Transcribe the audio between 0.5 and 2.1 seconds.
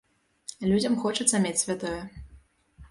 Людзям хочацца мець святое.